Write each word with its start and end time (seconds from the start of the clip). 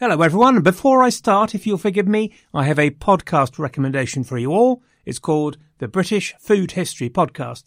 Hello, 0.00 0.22
everyone. 0.22 0.62
Before 0.62 1.02
I 1.02 1.10
start, 1.10 1.54
if 1.54 1.66
you'll 1.66 1.76
forgive 1.76 2.08
me, 2.08 2.32
I 2.54 2.64
have 2.64 2.78
a 2.78 2.88
podcast 2.88 3.58
recommendation 3.58 4.24
for 4.24 4.38
you 4.38 4.50
all. 4.50 4.82
It's 5.04 5.18
called 5.18 5.58
the 5.76 5.88
British 5.88 6.34
Food 6.40 6.70
History 6.70 7.10
Podcast. 7.10 7.64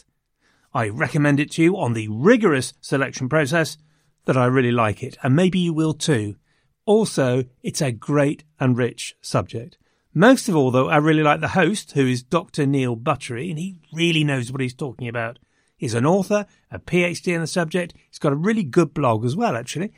I 0.73 0.89
recommend 0.89 1.39
it 1.39 1.51
to 1.51 1.61
you 1.61 1.77
on 1.77 1.93
the 1.93 2.07
rigorous 2.07 2.73
selection 2.81 3.29
process 3.29 3.77
that 4.25 4.35
I 4.35 4.45
really 4.45 4.71
like 4.71 5.03
it, 5.03 5.15
and 5.21 5.35
maybe 5.35 5.59
you 5.59 5.73
will 5.73 5.93
too. 5.93 6.37
Also, 6.87 7.43
it's 7.61 7.81
a 7.81 7.91
great 7.91 8.43
and 8.59 8.75
rich 8.75 9.15
subject. 9.21 9.77
Most 10.11 10.49
of 10.49 10.55
all, 10.55 10.71
though, 10.71 10.89
I 10.89 10.97
really 10.97 11.21
like 11.21 11.39
the 11.39 11.49
host, 11.49 11.91
who 11.91 12.07
is 12.07 12.23
Dr. 12.23 12.65
Neil 12.65 12.95
Buttery, 12.95 13.51
and 13.51 13.59
he 13.59 13.75
really 13.93 14.23
knows 14.23 14.51
what 14.51 14.61
he's 14.61 14.73
talking 14.73 15.07
about. 15.07 15.37
He's 15.77 15.93
an 15.93 16.07
author, 16.07 16.47
a 16.71 16.79
PhD 16.79 17.35
in 17.35 17.41
the 17.41 17.45
subject. 17.45 17.93
He's 18.09 18.17
got 18.17 18.33
a 18.33 18.35
really 18.35 18.63
good 18.63 18.95
blog 18.95 19.23
as 19.23 19.35
well, 19.35 19.55
actually. 19.55 19.93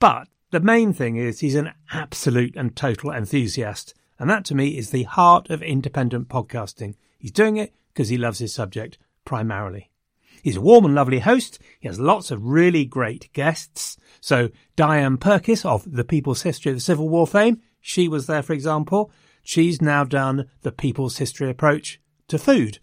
But 0.00 0.26
the 0.50 0.60
main 0.60 0.92
thing 0.92 1.16
is 1.16 1.40
he's 1.40 1.54
an 1.54 1.72
absolute 1.92 2.56
and 2.56 2.74
total 2.74 3.10
enthusiast. 3.10 3.94
And 4.18 4.28
that 4.30 4.44
to 4.46 4.54
me 4.54 4.76
is 4.76 4.90
the 4.90 5.04
heart 5.04 5.50
of 5.50 5.62
independent 5.62 6.28
podcasting. 6.28 6.94
He's 7.18 7.30
doing 7.30 7.56
it 7.56 7.74
because 7.92 8.08
he 8.08 8.18
loves 8.18 8.38
his 8.38 8.54
subject 8.54 8.98
primarily. 9.24 9.90
He's 10.42 10.56
a 10.56 10.60
warm 10.60 10.84
and 10.84 10.94
lovely 10.94 11.18
host. 11.18 11.58
He 11.80 11.88
has 11.88 12.00
lots 12.00 12.30
of 12.30 12.44
really 12.44 12.84
great 12.84 13.32
guests. 13.32 13.96
So 14.20 14.50
Diane 14.76 15.18
Purkiss 15.18 15.64
of 15.64 15.90
the 15.90 16.04
People's 16.04 16.42
History 16.42 16.70
of 16.70 16.76
the 16.76 16.82
Civil 16.82 17.08
War 17.08 17.26
fame, 17.26 17.60
she 17.80 18.08
was 18.08 18.26
there, 18.26 18.42
for 18.42 18.52
example. 18.52 19.10
She's 19.42 19.82
now 19.82 20.04
done 20.04 20.48
the 20.62 20.72
People's 20.72 21.18
History 21.18 21.50
approach 21.50 22.00
to 22.28 22.38
food. 22.38 22.78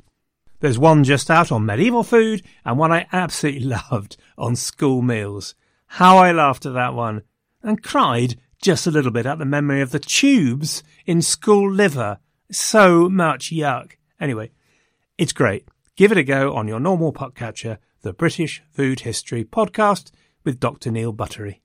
There's 0.59 0.79
one 0.79 1.03
just 1.03 1.29
out 1.29 1.51
on 1.51 1.65
medieval 1.65 2.03
food 2.03 2.41
and 2.63 2.77
one 2.77 2.91
I 2.91 3.07
absolutely 3.11 3.75
loved 3.91 4.17
on 4.37 4.55
school 4.55 5.01
meals. 5.01 5.55
How 5.87 6.17
I 6.17 6.31
laughed 6.31 6.65
at 6.65 6.73
that 6.73 6.93
one 6.93 7.23
and 7.65 7.83
cried 7.83 8.35
just 8.61 8.87
a 8.87 8.91
little 8.91 9.11
bit 9.11 9.25
at 9.25 9.39
the 9.39 9.45
memory 9.45 9.81
of 9.81 9.91
the 9.91 9.99
tubes 9.99 10.83
in 11.05 11.21
school 11.21 11.69
liver. 11.69 12.19
So 12.51 13.09
much 13.09 13.51
yuck. 13.51 13.93
Anyway, 14.19 14.51
it's 15.17 15.33
great. 15.33 15.67
Give 15.95 16.11
it 16.11 16.17
a 16.17 16.23
go 16.23 16.53
on 16.53 16.67
your 16.67 16.79
normal 16.79 17.11
podcatcher, 17.11 17.79
the 18.01 18.13
British 18.13 18.63
Food 18.71 19.01
History 19.01 19.43
Podcast 19.43 20.11
with 20.43 20.59
Dr. 20.59 20.91
Neil 20.91 21.11
Buttery. 21.11 21.64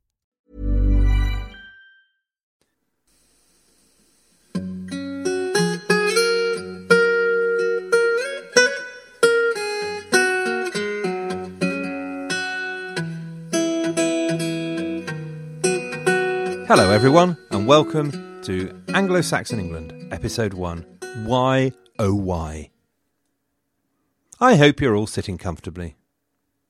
Hello, 16.73 16.89
everyone, 16.89 17.35
and 17.49 17.67
welcome 17.67 18.41
to 18.43 18.81
Anglo 18.93 19.19
Saxon 19.19 19.59
England, 19.59 20.07
Episode 20.09 20.53
1 20.53 20.99
Why 21.25 21.73
Oh 21.99 22.15
Why? 22.15 22.69
I 24.39 24.55
hope 24.55 24.79
you're 24.79 24.95
all 24.95 25.05
sitting 25.05 25.37
comfortably, 25.37 25.97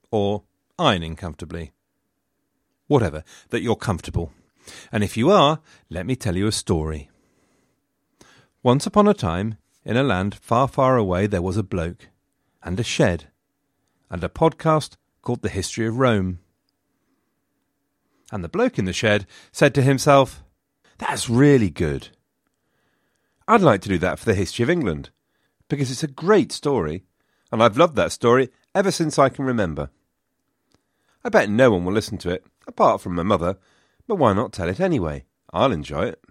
or 0.09 0.41
ironing 0.79 1.15
comfortably. 1.15 1.73
Whatever, 2.87 3.23
that 3.49 3.61
you're 3.61 3.75
comfortable. 3.75 4.33
And 4.91 5.03
if 5.03 5.17
you 5.17 5.29
are, 5.29 5.59
let 5.87 6.07
me 6.07 6.15
tell 6.15 6.35
you 6.35 6.47
a 6.47 6.51
story. 6.51 7.11
Once 8.63 8.87
upon 8.87 9.07
a 9.07 9.13
time, 9.13 9.57
in 9.85 9.97
a 9.97 10.03
land 10.03 10.33
far, 10.33 10.67
far 10.67 10.97
away, 10.97 11.27
there 11.27 11.43
was 11.43 11.57
a 11.57 11.63
bloke, 11.63 12.07
and 12.63 12.79
a 12.79 12.83
shed, 12.83 13.25
and 14.09 14.23
a 14.23 14.29
podcast 14.29 14.95
called 15.21 15.43
The 15.43 15.49
History 15.49 15.85
of 15.85 15.99
Rome. 15.99 16.39
And 18.31 18.43
the 18.43 18.49
bloke 18.49 18.79
in 18.79 18.85
the 18.85 18.93
shed 18.93 19.27
said 19.51 19.75
to 19.75 19.81
himself, 19.81 20.43
That's 20.97 21.29
really 21.29 21.69
good. 21.69 22.09
I'd 23.47 23.61
like 23.61 23.81
to 23.81 23.89
do 23.89 23.97
that 23.97 24.17
for 24.17 24.25
the 24.25 24.33
history 24.33 24.63
of 24.63 24.69
England, 24.69 25.09
because 25.67 25.91
it's 25.91 26.03
a 26.03 26.07
great 26.07 26.51
story, 26.51 27.03
and 27.51 27.61
I've 27.61 27.77
loved 27.77 27.95
that 27.97 28.13
story 28.13 28.49
ever 28.73 28.91
since 28.91 29.19
I 29.19 29.29
can 29.29 29.43
remember. 29.43 29.89
I 31.23 31.29
bet 31.29 31.49
no 31.49 31.71
one 31.71 31.85
will 31.85 31.93
listen 31.93 32.17
to 32.19 32.29
it, 32.29 32.45
apart 32.65 33.01
from 33.01 33.15
my 33.15 33.23
mother, 33.23 33.57
but 34.07 34.15
why 34.15 34.33
not 34.33 34.53
tell 34.53 34.69
it 34.69 34.79
anyway? 34.79 35.25
I'll 35.51 35.71
enjoy 35.71 36.05
it. 36.05 36.23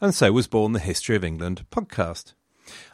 And 0.00 0.14
so 0.14 0.32
was 0.32 0.46
born 0.46 0.72
the 0.72 0.78
History 0.78 1.16
of 1.16 1.24
England 1.24 1.64
podcast. 1.70 2.34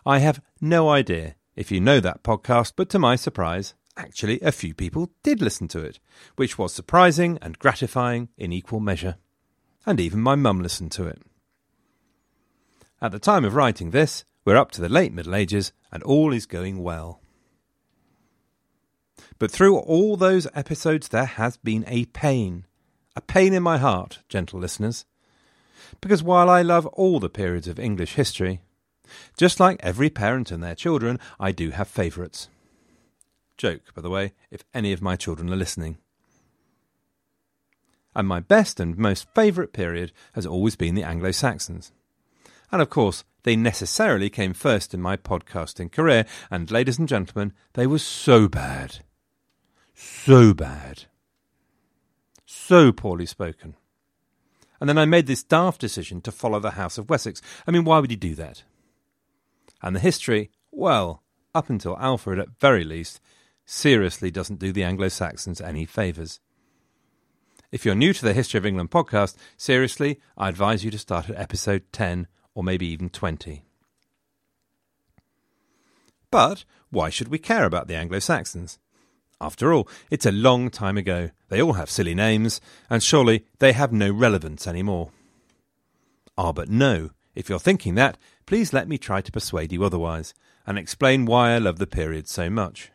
I 0.07 0.19
have 0.21 0.41
no 0.61 0.89
idea 0.89 1.35
if 1.57 1.73
you 1.73 1.81
know 1.81 2.01
that 2.01 2.23
podcast, 2.23 2.75
but 2.77 2.89
to 2.91 2.99
my 2.99 3.17
surprise, 3.17 3.75
actually 3.99 4.41
a 4.41 4.53
few 4.53 4.75
people 4.75 5.11
did 5.23 5.43
listen 5.43 5.69
to 5.69 5.81
it, 5.81 5.99
which 6.37 6.57
was 6.57 6.73
surprising 6.73 7.39
and 7.43 7.59
gratifying 7.59 8.29
in 8.39 8.53
equal 8.53 8.81
measure. 8.81 9.17
And 9.85 10.01
even 10.01 10.21
my 10.21 10.35
mum 10.35 10.61
listened 10.61 10.93
to 10.93 11.07
it. 11.07 11.21
At 13.01 13.13
the 13.13 13.19
time 13.19 13.45
of 13.45 13.55
writing 13.55 13.91
this, 13.91 14.25
we're 14.45 14.57
up 14.57 14.71
to 14.73 14.81
the 14.81 14.89
late 14.89 15.13
Middle 15.13 15.35
Ages 15.35 15.73
and 15.93 16.03
all 16.03 16.33
is 16.33 16.47
going 16.47 16.83
well. 16.83 17.21
But 19.39 19.51
through 19.51 19.77
all 19.79 20.17
those 20.17 20.49
episodes, 20.55 21.09
there 21.09 21.25
has 21.25 21.57
been 21.57 21.85
a 21.87 22.07
pain. 22.07 22.65
A 23.15 23.21
pain 23.21 23.53
in 23.53 23.63
my 23.63 23.79
heart, 23.79 24.21
gentle 24.29 24.59
listeners. 24.59 25.05
Because 26.01 26.23
while 26.23 26.49
I 26.49 26.63
love 26.63 26.87
all 26.87 27.21
the 27.21 27.29
periods 27.29 27.69
of 27.69 27.79
English 27.79 28.15
history, 28.15 28.61
just 29.37 29.61
like 29.61 29.81
every 29.81 30.11
parent 30.11 30.51
and 30.51 30.63
their 30.63 30.75
children, 30.75 31.19
I 31.39 31.53
do 31.53 31.71
have 31.71 31.89
favourites. 31.89 32.49
Joke, 33.59 33.93
by 33.95 34.01
the 34.01 34.11
way, 34.11 34.33
if 34.51 34.65
any 34.73 34.93
of 34.93 35.03
my 35.03 35.17
children 35.17 35.53
are 35.53 35.57
listening. 35.57 35.99
And 38.15 38.27
my 38.27 38.41
best 38.41 38.81
and 38.81 38.97
most 38.97 39.27
favourite 39.35 39.73
period 39.73 40.13
has 40.33 40.47
always 40.47 40.77
been 40.77 40.95
the 40.95 41.03
Anglo 41.03 41.33
Saxons. 41.33 41.93
And 42.73 42.81
of 42.81 42.89
course, 42.89 43.25
they 43.43 43.57
necessarily 43.57 44.31
came 44.31 44.55
first 44.55 44.95
in 44.95 45.01
my 45.01 45.17
podcasting 45.17 45.93
career, 45.93 46.25
and 46.51 46.71
ladies 46.71 46.99
and 46.99 47.09
gentlemen, 47.09 47.53
they 47.75 47.87
were 47.87 47.99
so 47.99 48.49
bad. 48.49 49.01
So 49.95 50.55
bad. 50.55 51.05
So 52.47 52.93
poorly 52.93 53.27
spoken. 53.27 53.75
And 54.81 54.89
then 54.89 54.99
I 54.99 55.05
made 55.05 55.27
this 55.27 55.43
daft 55.43 55.81
decision 55.81 56.21
to 56.23 56.33
follow 56.33 56.61
the 56.61 56.73
House 56.73 56.99
of 56.99 57.11
Wessex. 57.11 57.43
I 57.67 57.73
mean, 57.73 57.85
why 57.85 57.99
would 57.99 58.11
you 58.11 58.17
do 58.17 58.35
that? 58.37 58.63
And 59.83 59.97
the 59.97 60.01
history, 60.01 60.51
well, 60.71 61.23
up 61.55 61.69
until 61.69 61.97
Alfred 61.99 62.39
at 62.39 62.61
very 62.61 62.85
least, 62.85 63.21
seriously 63.69 64.31
doesn't 64.31 64.59
do 64.59 64.73
the 64.73 64.83
Anglo 64.83 65.09
Saxons 65.09 65.61
any 65.61 65.85
favours. 65.85 66.41
If 67.71 67.85
you're 67.85 67.95
new 67.95 68.15
to 68.15 68.25
the 68.25 68.33
History 68.33 68.57
of 68.57 68.65
England 68.65 68.91
podcast, 68.91 69.37
seriously, 69.59 70.21
I 70.39 70.49
advise 70.49 70.85
you 70.85 70.91
to 70.91 70.99
start 70.99 71.29
at 71.29 71.39
episode 71.39 71.85
10 71.93 72.27
or 72.55 72.65
maybe 72.65 72.87
even 72.87 73.11
20. 73.11 73.65
But 76.31 76.65
why 76.89 77.11
should 77.11 77.29
we 77.29 77.39
care 77.39 77.67
about 77.67 77.89
the 77.89 77.95
Anglo 77.95 78.21
Saxons? 78.21 78.79
After 79.39 79.73
all, 79.73 79.87
it's 80.11 80.27
a 80.27 80.33
long 80.33 80.71
time 80.71 80.97
ago. 80.97 81.31
They 81.51 81.61
all 81.61 81.75
have 81.75 81.91
silly 81.91 82.15
names, 82.15 82.61
and 82.89 83.03
surely 83.03 83.45
they 83.59 83.73
have 83.73 83.93
no 83.93 84.11
relevance 84.11 84.67
anymore. 84.67 85.11
Ah, 86.37 86.53
but 86.53 86.71
no. 86.71 87.11
If 87.35 87.49
you're 87.49 87.59
thinking 87.59 87.95
that, 87.97 88.17
please 88.47 88.73
let 88.73 88.89
me 88.89 88.99
try 88.99 89.21
to 89.21 89.31
persuade 89.31 89.73
you 89.73 89.85
otherwise, 89.85 90.33
and 90.67 90.79
explain 90.79 91.27
why 91.27 91.53
I 91.53 91.59
love 91.59 91.79
the 91.79 91.87
period 91.87 92.29
so 92.29 92.51
much. 92.51 92.91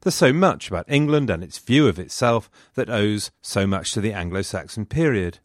There's 0.00 0.14
so 0.14 0.32
much 0.32 0.68
about 0.68 0.88
England 0.88 1.28
and 1.28 1.42
its 1.42 1.58
view 1.58 1.88
of 1.88 1.98
itself 1.98 2.48
that 2.74 2.88
owes 2.88 3.32
so 3.42 3.66
much 3.66 3.92
to 3.92 4.00
the 4.00 4.12
Anglo 4.12 4.42
Saxon 4.42 4.86
period. 4.86 5.40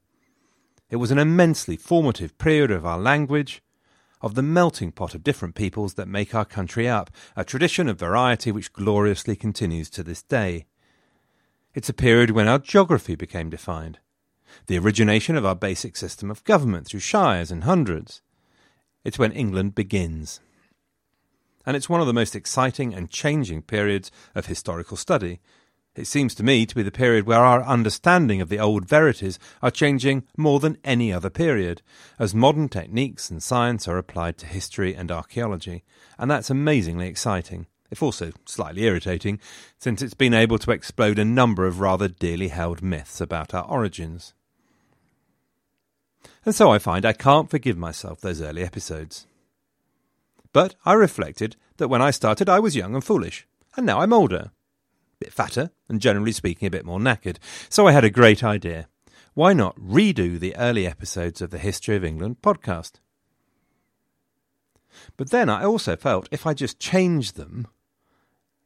It 0.92 0.98
was 0.98 1.10
an 1.10 1.18
immensely 1.18 1.76
formative 1.76 2.38
period 2.38 2.70
of 2.70 2.86
our 2.86 3.00
language, 3.00 3.64
of 4.22 4.36
the 4.36 4.44
melting 4.44 4.92
pot 4.92 5.16
of 5.16 5.24
different 5.24 5.56
peoples 5.56 5.96
that 5.96 6.08
make 6.08 6.36
our 6.36 6.46
country 6.46 6.88
up, 6.88 7.10
a 7.36 7.44
tradition 7.44 7.90
of 7.90 7.98
variety 7.98 8.52
which 8.52 8.72
gloriously 8.74 9.36
continues 9.36 9.90
to 9.90 10.04
this 10.04 10.22
day. 10.22 10.66
It's 11.74 11.90
a 11.90 11.94
period 11.94 12.30
when 12.30 12.48
our 12.48 12.60
geography 12.60 13.16
became 13.16 13.50
defined, 13.50 13.98
the 14.68 14.78
origination 14.78 15.36
of 15.36 15.48
our 15.48 15.56
basic 15.56 15.98
system 15.98 16.30
of 16.30 16.44
government 16.44 16.86
through 16.86 17.00
shires 17.00 17.50
and 17.50 17.64
hundreds. 17.64 18.22
It's 19.04 19.18
when 19.18 19.32
England 19.32 19.74
begins 19.74 20.40
and 21.66 21.76
it's 21.76 21.90
one 21.90 22.02
of 22.02 22.08
the 22.08 22.14
most 22.14 22.36
exciting 22.36 22.94
and 22.94 23.10
changing 23.10 23.62
periods 23.62 24.12
of 24.36 24.48
historical 24.48 24.98
study. 24.98 25.40
It 25.96 26.08
seems 26.08 26.34
to 26.36 26.44
me 26.44 26.66
to 26.66 26.76
be 26.76 26.82
the 26.82 26.92
period 26.92 27.28
where 27.28 27.46
our 27.46 27.62
understanding 27.62 28.42
of 28.42 28.50
the 28.50 28.60
old 28.60 28.88
verities 28.88 29.38
are 29.62 29.70
changing 29.70 30.24
more 30.36 30.60
than 30.60 30.80
any 30.84 31.14
other 31.14 31.30
period, 31.30 31.84
as 32.18 32.34
modern 32.34 32.68
techniques 32.68 33.30
and 33.30 33.44
science 33.44 33.88
are 33.88 34.00
applied 34.00 34.40
to 34.40 34.48
history 34.48 34.96
and 34.96 35.12
archaeology, 35.12 35.84
and 36.18 36.32
that's 36.32 36.50
amazingly 36.50 37.08
exciting, 37.08 37.68
if 37.92 38.02
also 38.02 38.32
slightly 38.46 38.86
irritating, 38.86 39.40
since 39.78 40.02
it's 40.02 40.16
been 40.16 40.34
able 40.34 40.58
to 40.58 40.72
explode 40.72 41.20
a 41.20 41.26
number 41.26 41.68
of 41.68 41.80
rather 41.80 42.08
dearly 42.08 42.48
held 42.48 42.82
myths 42.82 43.22
about 43.22 43.54
our 43.54 43.66
origins. 43.66 44.34
And 46.44 46.56
so 46.56 46.72
I 46.72 46.80
find 46.80 47.06
I 47.06 47.14
can't 47.14 47.52
forgive 47.52 47.78
myself 47.78 48.20
those 48.20 48.42
early 48.42 48.64
episodes. 48.64 49.28
But 50.54 50.76
I 50.86 50.94
reflected 50.94 51.56
that 51.78 51.88
when 51.88 52.02
I 52.02 52.12
started 52.12 52.48
I 52.48 52.60
was 52.60 52.76
young 52.76 52.94
and 52.94 53.04
foolish, 53.04 53.48
and 53.76 53.86
now 53.86 54.00
I'm 54.00 54.14
older. 54.14 54.52
A 54.52 54.52
bit 55.20 55.34
fatter, 55.34 55.72
and 55.90 56.00
generally 56.00 56.32
speaking 56.32 56.68
a 56.68 56.72
bit 56.72 56.86
more 56.86 57.00
knackered. 57.00 57.38
So 57.70 57.88
I 57.88 57.92
had 57.92 58.04
a 58.04 58.12
great 58.12 58.44
idea. 58.44 58.88
Why 59.34 59.54
not 59.54 59.76
redo 59.80 60.40
the 60.40 60.56
early 60.56 60.86
episodes 60.86 61.42
of 61.42 61.50
the 61.50 61.58
History 61.58 61.96
of 61.96 62.06
England 62.06 62.38
podcast? 62.44 63.00
But 65.18 65.32
then 65.32 65.50
I 65.50 65.66
also 65.66 65.96
felt 65.96 66.30
if 66.32 66.46
I 66.46 66.54
just 66.54 66.80
changed 66.80 67.36
them, 67.36 67.68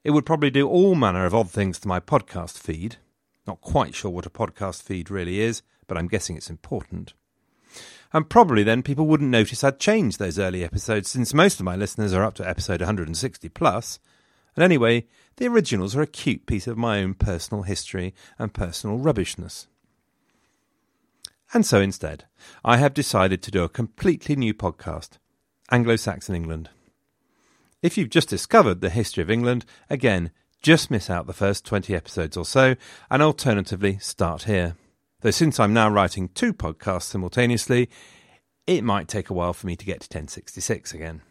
it 0.03 0.11
would 0.11 0.25
probably 0.25 0.49
do 0.49 0.67
all 0.67 0.93
manner 0.93 1.25
of 1.25 1.33
odd 1.33 1.49
things 1.49 1.79
to 1.79 1.87
my 1.87 2.01
podcast 2.01 2.57
feed. 2.57 2.97
Not 3.45 3.61
quite 3.61 3.95
sure 3.95 4.11
what 4.11 4.25
a 4.25 4.29
podcast 4.29 4.83
feed 4.83 5.09
really 5.09 5.39
is, 5.39 5.61
but 5.87 5.97
I'm 5.97 6.09
guessing 6.09 6.35
it's 6.35 6.49
important 6.49 7.13
and 8.13 8.29
probably 8.29 8.63
then 8.63 8.83
people 8.83 9.07
wouldn't 9.07 9.29
notice 9.29 9.63
I'd 9.63 9.79
changed 9.79 10.19
those 10.19 10.39
early 10.39 10.63
episodes 10.63 11.09
since 11.09 11.33
most 11.33 11.59
of 11.59 11.65
my 11.65 11.75
listeners 11.75 12.13
are 12.13 12.23
up 12.23 12.35
to 12.35 12.47
episode 12.47 12.81
160 12.81 13.49
plus. 13.49 13.99
And 14.55 14.63
anyway, 14.63 15.05
the 15.37 15.47
originals 15.47 15.95
are 15.95 16.01
a 16.01 16.07
cute 16.07 16.45
piece 16.45 16.67
of 16.67 16.77
my 16.77 17.01
own 17.01 17.13
personal 17.13 17.63
history 17.63 18.13
and 18.39 18.53
personal 18.53 18.97
rubbishness. 18.97 19.67
And 21.53 21.65
so 21.65 21.79
instead, 21.79 22.25
I 22.65 22.77
have 22.77 22.93
decided 22.93 23.41
to 23.43 23.51
do 23.51 23.63
a 23.63 23.69
completely 23.69 24.35
new 24.35 24.53
podcast 24.53 25.17
Anglo 25.69 25.95
Saxon 25.95 26.35
England. 26.35 26.69
If 27.81 27.97
you've 27.97 28.09
just 28.09 28.29
discovered 28.29 28.81
the 28.81 28.89
history 28.89 29.21
of 29.21 29.29
England, 29.29 29.65
again, 29.89 30.31
just 30.61 30.89
miss 30.89 31.09
out 31.09 31.27
the 31.27 31.33
first 31.33 31.65
20 31.65 31.93
episodes 31.95 32.35
or 32.35 32.45
so, 32.45 32.75
and 33.11 33.21
alternatively, 33.21 33.97
start 33.99 34.43
here. 34.43 34.75
Though 35.21 35.31
since 35.31 35.59
I'm 35.59 35.73
now 35.73 35.89
writing 35.89 36.29
two 36.29 36.53
podcasts 36.53 37.03
simultaneously, 37.03 37.89
it 38.67 38.83
might 38.83 39.07
take 39.07 39.29
a 39.29 39.33
while 39.33 39.53
for 39.53 39.65
me 39.65 39.75
to 39.75 39.85
get 39.85 40.01
to 40.01 40.05
1066 40.05 40.93
again. 40.93 41.21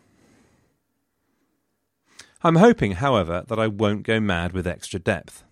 I'm 2.42 2.56
hoping, 2.56 2.92
however, 2.92 3.44
that 3.46 3.58
I 3.58 3.68
won't 3.68 4.02
go 4.02 4.18
mad 4.18 4.52
with 4.52 4.66
extra 4.66 4.98
depth. 4.98 5.44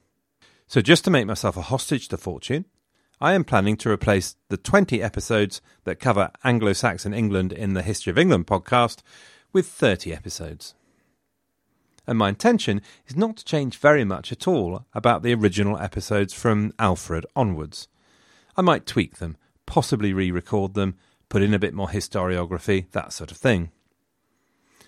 So, 0.67 0.81
just 0.81 1.05
to 1.05 1.11
make 1.11 1.27
myself 1.27 1.57
a 1.57 1.63
hostage 1.63 2.09
to 2.09 2.17
fortune, 2.17 2.65
I 3.21 3.35
am 3.35 3.45
planning 3.45 3.77
to 3.79 3.91
replace 3.91 4.35
the 4.49 4.57
20 4.57 5.01
episodes 5.01 5.61
that 5.85 6.01
cover 6.01 6.31
Anglo 6.43 6.73
Saxon 6.73 7.15
England 7.15 7.53
in 7.53 7.75
the 7.75 7.83
History 7.83 8.11
of 8.11 8.19
England 8.19 8.49
podcast 8.49 9.03
with 9.53 9.69
30 9.69 10.13
episodes. 10.13 10.75
And 12.07 12.19
my 12.19 12.31
intention 12.31 12.83
is 13.07 13.17
not 13.17 13.37
to 13.37 13.45
change 13.45 13.79
very 13.79 14.05
much 14.05 14.33
at 14.33 14.49
all 14.49 14.85
about 14.93 15.23
the 15.23 15.33
original 15.33 15.79
episodes 15.79 16.35
from 16.35 16.73
Alfred 16.79 17.25
onwards. 17.37 17.89
I 18.57 18.63
might 18.63 18.87
tweak 18.87 19.17
them, 19.17 19.37
possibly 19.67 20.13
re 20.13 20.31
record 20.31 20.75
them, 20.75 20.97
put 21.29 21.43
in 21.43 21.55
a 21.55 21.59
bit 21.59 21.75
more 21.75 21.89
historiography, 21.89 22.91
that 22.93 23.13
sort 23.13 23.31
of 23.31 23.37
thing. 23.37 23.71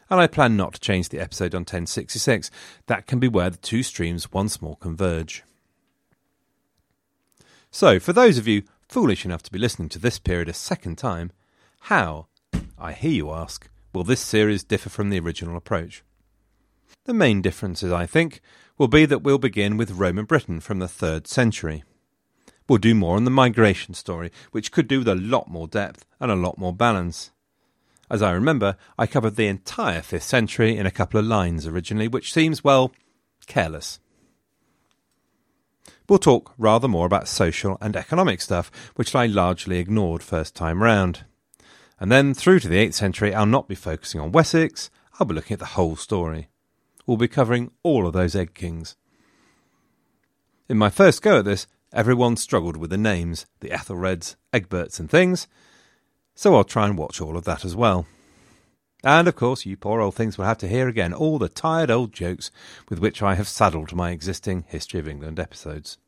And 0.08 0.20
I 0.20 0.26
plan 0.26 0.56
not 0.56 0.74
to 0.74 0.80
change 0.80 1.08
the 1.08 1.18
episode 1.18 1.54
on 1.54 1.62
1066. 1.62 2.50
That 2.86 3.06
can 3.06 3.18
be 3.18 3.28
where 3.28 3.50
the 3.50 3.56
two 3.56 3.82
streams 3.82 4.32
once 4.32 4.62
more 4.62 4.76
converge. 4.76 5.42
So, 7.72 7.98
for 7.98 8.12
those 8.12 8.38
of 8.38 8.46
you 8.46 8.62
foolish 8.88 9.24
enough 9.24 9.42
to 9.42 9.52
be 9.52 9.58
listening 9.58 9.88
to 9.90 9.98
this 9.98 10.19
period 10.19 10.48
a 10.48 10.52
second 10.52 10.96
time, 10.96 11.32
how, 11.80 12.28
I 12.78 12.92
hear 12.92 13.10
you 13.10 13.32
ask, 13.32 13.69
will 13.92 14.04
this 14.04 14.20
series 14.20 14.62
differ 14.62 14.88
from 14.88 15.10
the 15.10 15.19
original 15.19 15.56
approach? 15.56 16.04
The 17.04 17.14
main 17.14 17.42
differences, 17.42 17.92
I 17.92 18.06
think, 18.06 18.40
will 18.78 18.88
be 18.88 19.06
that 19.06 19.22
we'll 19.22 19.38
begin 19.38 19.76
with 19.76 19.90
Roman 19.92 20.24
Britain 20.24 20.60
from 20.60 20.78
the 20.78 20.86
3rd 20.86 21.26
century. 21.26 21.84
We'll 22.68 22.78
do 22.78 22.94
more 22.94 23.16
on 23.16 23.24
the 23.24 23.30
migration 23.30 23.94
story, 23.94 24.32
which 24.50 24.72
could 24.72 24.88
do 24.88 24.98
with 24.98 25.08
a 25.08 25.14
lot 25.14 25.48
more 25.48 25.68
depth 25.68 26.04
and 26.18 26.30
a 26.30 26.36
lot 26.36 26.58
more 26.58 26.72
balance. 26.72 27.30
As 28.10 28.22
I 28.22 28.32
remember, 28.32 28.76
I 28.98 29.06
covered 29.06 29.36
the 29.36 29.46
entire 29.46 30.00
5th 30.00 30.22
century 30.22 30.76
in 30.76 30.86
a 30.86 30.90
couple 30.90 31.18
of 31.18 31.26
lines 31.26 31.66
originally, 31.66 32.08
which 32.08 32.32
seems, 32.32 32.62
well, 32.62 32.92
careless. 33.46 34.00
We'll 36.08 36.18
talk 36.18 36.54
rather 36.56 36.86
more 36.86 37.06
about 37.06 37.26
social 37.26 37.78
and 37.80 37.96
economic 37.96 38.40
stuff, 38.40 38.70
which 38.94 39.14
I 39.14 39.26
largely 39.26 39.79
ignored 39.79 40.22
first 40.22 40.55
time 40.55 40.82
round. 40.82 41.24
And 41.98 42.12
then 42.12 42.34
through 42.34 42.60
to 42.60 42.69
the 42.69 42.86
8th 42.86 42.94
century, 42.94 43.34
I'll 43.34 43.46
not 43.46 43.69
be 43.69 43.74
focusing 43.74 44.20
on 44.20 44.32
Wessex, 44.32 44.91
I'll 45.19 45.26
be 45.26 45.34
looking 45.34 45.55
at 45.55 45.60
the 45.60 45.67
whole 45.67 45.96
story. 45.96 46.48
We'll 47.06 47.17
be 47.17 47.29
covering 47.29 47.70
all 47.82 48.06
of 48.06 48.12
those 48.12 48.36
egg 48.36 48.55
kings. 48.55 48.96
In 50.69 50.76
my 50.76 50.91
first 50.91 51.22
go 51.22 51.38
at 51.38 51.44
this, 51.44 51.67
Everyone 51.93 52.36
struggled 52.36 52.76
with 52.76 52.90
the 52.90 52.96
names, 52.96 53.46
the 53.60 53.70
Ethelreds, 53.70 54.36
Egberts, 54.52 54.98
and 54.98 55.10
things, 55.10 55.46
so 56.34 56.55
I'll 56.55 56.64
try 56.64 56.86
and 56.86 56.98
watch 56.98 57.20
all 57.20 57.36
of 57.36 57.44
that 57.44 57.64
as 57.64 57.76
well. 57.76 58.06
And 59.05 59.28
of 59.28 59.36
course, 59.36 59.64
you 59.64 59.76
poor 59.76 60.00
old 60.00 60.14
things 60.14 60.36
will 60.36 60.46
have 60.46 60.58
to 60.58 60.69
hear 60.69 60.88
again 60.88 61.14
all 61.14 61.38
the 61.38 61.48
tired 61.48 61.90
old 61.90 62.12
jokes 62.12 62.50
with 62.88 62.98
which 62.98 63.22
I 63.22 63.36
have 63.36 63.46
saddled 63.46 63.94
my 63.94 64.10
existing 64.10 64.64
History 64.66 64.98
of 64.98 65.08
England 65.08 65.38
episodes. 65.38 65.98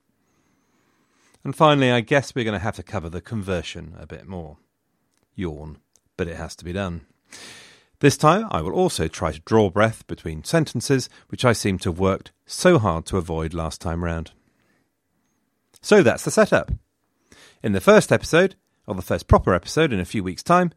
And 1.44 1.54
finally, 1.54 1.92
I 1.92 2.00
guess 2.00 2.34
we're 2.34 2.44
going 2.44 2.58
to 2.58 2.64
have 2.64 2.76
to 2.76 2.82
cover 2.82 3.08
the 3.08 3.20
conversion 3.20 3.94
a 3.98 4.06
bit 4.06 4.26
more. 4.26 4.58
Yawn, 5.36 5.78
but 6.16 6.26
it 6.26 6.36
has 6.36 6.56
to 6.56 6.64
be 6.64 6.72
done. 6.72 7.06
This 8.00 8.16
time, 8.16 8.48
I 8.50 8.62
will 8.62 8.72
also 8.72 9.06
try 9.06 9.32
to 9.32 9.40
draw 9.40 9.70
breath 9.70 10.06
between 10.06 10.44
sentences, 10.44 11.08
which 11.28 11.44
I 11.44 11.52
seem 11.52 11.78
to 11.78 11.90
have 11.90 11.98
worked 11.98 12.32
so 12.46 12.78
hard 12.78 13.06
to 13.06 13.16
avoid 13.16 13.54
last 13.54 13.80
time 13.80 14.04
round. 14.04 14.32
So 15.80 16.02
that's 16.02 16.24
the 16.24 16.30
setup. 16.30 16.72
In 17.62 17.72
the 17.72 17.80
first 17.80 18.12
episode, 18.12 18.56
or 18.86 18.94
the 18.94 19.02
first 19.02 19.28
proper 19.28 19.54
episode 19.54 19.92
in 19.92 20.00
a 20.00 20.04
few 20.04 20.22
weeks' 20.22 20.42
time, 20.42 20.72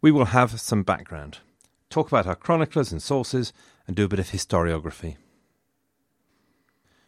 we 0.00 0.10
will 0.10 0.26
have 0.26 0.60
some 0.60 0.82
background, 0.82 1.38
talk 1.90 2.08
about 2.08 2.26
our 2.26 2.34
chroniclers 2.34 2.92
and 2.92 3.02
sources, 3.02 3.52
and 3.86 3.96
do 3.96 4.04
a 4.04 4.08
bit 4.08 4.18
of 4.18 4.30
historiography. 4.30 5.16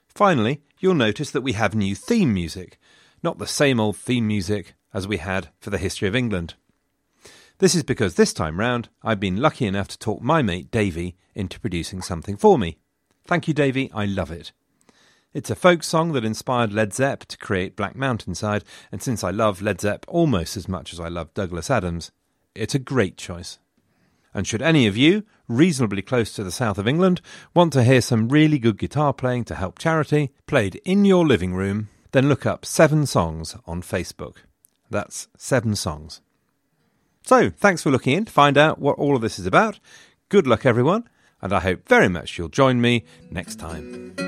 Finally, 0.09 0.61
you'll 0.81 0.95
notice 0.95 1.31
that 1.31 1.43
we 1.43 1.53
have 1.53 1.75
new 1.75 1.95
theme 1.95 2.35
music, 2.35 2.79
not 3.23 3.39
the 3.39 3.47
same 3.47 3.79
old 3.79 3.97
theme 3.97 4.27
music 4.27 4.75
as 4.93 5.07
we 5.07 5.19
had 5.19 5.49
for 5.61 5.71
the 5.71 5.79
history 5.79 6.09
of 6.09 6.17
England. 6.17 6.55
This 7.59 7.75
is 7.75 7.83
because 7.83 8.15
this 8.15 8.33
time 8.33 8.59
round 8.59 8.89
I've 9.03 9.21
been 9.21 9.37
lucky 9.37 9.67
enough 9.67 9.89
to 9.89 9.99
talk 9.99 10.21
my 10.21 10.43
mate 10.43 10.71
Davy 10.71 11.17
into 11.35 11.61
producing 11.61 12.03
something 12.03 12.37
for 12.37 12.59
me. 12.59 12.79
Thank 13.27 13.47
you, 13.47 13.55
Davy, 13.55 13.91
I 13.93 14.07
love 14.07 14.31
it. 14.31 14.53
It's 15.35 15.51
a 15.51 15.55
folk 15.55 15.83
song 15.83 16.13
that 16.13 16.25
inspired 16.25 16.73
Led 16.73 16.95
Zepp 16.95 17.27
to 17.27 17.37
create 17.37 17.77
Black 17.77 17.95
Mountainside, 17.95 18.65
and 18.91 19.03
since 19.03 19.23
I 19.23 19.31
love 19.31 19.61
Led 19.61 19.81
Zepp 19.81 20.07
almost 20.09 20.57
as 20.57 20.69
much 20.69 20.95
as 20.95 21.01
I 21.01 21.09
love 21.09 21.35
Douglas 21.35 21.71
Adams, 21.71 22.13
it's 22.55 22.75
a 22.75 22.79
great 22.79 23.19
choice. 23.19 23.59
And 24.33 24.47
should 24.47 24.63
any 24.63 24.87
of 24.87 24.97
you, 24.97 25.25
reasonably 25.47 26.01
close 26.01 26.33
to 26.33 26.45
the 26.45 26.51
south 26.51 26.79
of 26.79 26.89
England, 26.89 27.21
want 27.55 27.75
to 27.75 27.85
hear 27.85 28.01
some 28.01 28.31
really 28.31 28.59
good 28.59 28.79
guitar 28.79 29.13
playing 29.13 29.45
to 29.47 29.55
help 29.55 29.79
charity, 29.79 30.31
played 30.47 30.81
in 30.85 31.05
your 31.05 31.27
living 31.27 31.55
room, 31.55 31.91
then 32.13 32.29
look 32.29 32.47
up 32.47 32.65
Seven 32.65 33.05
Songs 33.05 33.55
on 33.67 33.83
Facebook. 33.83 34.37
That's 34.91 35.29
Seven 35.37 35.77
Songs. 35.77 36.23
So, 37.23 37.51
thanks 37.51 37.83
for 37.83 37.91
looking 37.91 38.17
in 38.17 38.25
to 38.25 38.33
find 38.33 38.57
out 38.57 38.79
what 38.79 38.97
all 38.97 39.15
of 39.15 39.21
this 39.21 39.39
is 39.39 39.45
about. 39.45 39.79
Good 40.31 40.47
luck, 40.47 40.65
everyone, 40.65 41.07
and 41.43 41.53
I 41.53 41.61
hope 41.61 41.87
very 41.87 42.09
much 42.09 42.39
you'll 42.39 42.49
join 42.49 42.81
me 42.81 43.05
next 43.31 43.57
time. 43.57 44.28